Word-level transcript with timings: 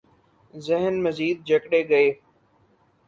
ذہن 0.53 0.95
مزید 1.03 1.37
جکڑے 1.47 1.81
گئے۔ 1.89 2.09